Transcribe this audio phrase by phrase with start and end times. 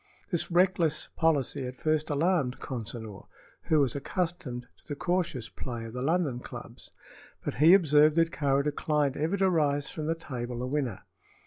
[0.31, 3.27] This reckless policy at first alarmed Consinor,
[3.65, 6.89] who was accustomed to the cautious play of the London clubs;
[7.45, 11.03] but he observed that Kāra declined ever to rise from the table a winner.